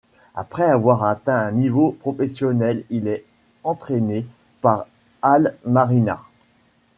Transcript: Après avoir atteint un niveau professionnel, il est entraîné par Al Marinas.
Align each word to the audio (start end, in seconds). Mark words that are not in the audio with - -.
Après 0.33 0.63
avoir 0.63 1.03
atteint 1.03 1.37
un 1.37 1.51
niveau 1.51 1.91
professionnel, 1.91 2.85
il 2.89 3.07
est 3.07 3.23
entraîné 3.63 4.25
par 4.59 4.87
Al 5.21 5.55
Marinas. 5.63 6.23